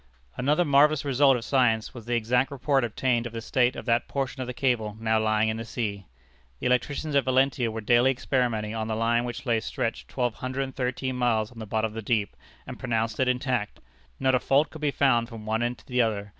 [0.35, 4.07] Another marvellous result of science was the exact report obtained of the state of that
[4.07, 6.07] portion of the cable now lying in the sea.
[6.59, 10.63] The electricians at Valentia were daily experimenting on the line which lay stretched twelve hundred
[10.63, 12.35] and thirteen miles on the bottom of the deep,
[12.65, 13.79] and pronounced it intact.
[14.19, 16.29] Not a fault could be found from one end to the other.